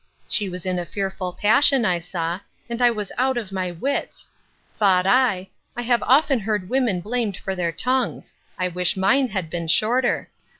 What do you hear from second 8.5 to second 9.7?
I wish mine had been